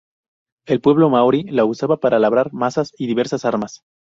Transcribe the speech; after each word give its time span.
El 0.65 0.81
pueblo 0.81 1.11
maorí 1.11 1.43
la 1.43 1.63
usaba 1.65 1.97
para 1.97 2.17
labrar 2.17 2.51
mazas 2.53 2.91
y 2.97 3.05
diversas 3.05 3.45
armas. 3.45 3.83